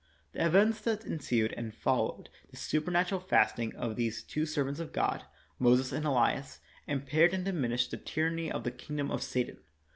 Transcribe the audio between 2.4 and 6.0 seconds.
this supernatu ral fasting of these two servants of God, Moses